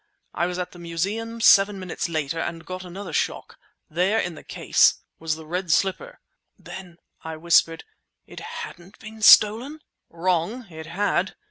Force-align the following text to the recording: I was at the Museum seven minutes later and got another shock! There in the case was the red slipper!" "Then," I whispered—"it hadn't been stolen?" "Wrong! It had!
I 0.33 0.47
was 0.47 0.57
at 0.57 0.71
the 0.71 0.79
Museum 0.79 1.39
seven 1.41 1.79
minutes 1.79 2.09
later 2.09 2.39
and 2.39 2.65
got 2.65 2.83
another 2.83 3.13
shock! 3.13 3.59
There 3.87 4.17
in 4.19 4.33
the 4.33 4.43
case 4.43 4.95
was 5.19 5.35
the 5.35 5.45
red 5.45 5.71
slipper!" 5.71 6.19
"Then," 6.57 6.97
I 7.23 7.37
whispered—"it 7.37 8.39
hadn't 8.39 8.97
been 8.97 9.21
stolen?" 9.21 9.79
"Wrong! 10.09 10.65
It 10.71 10.87
had! 10.87 11.35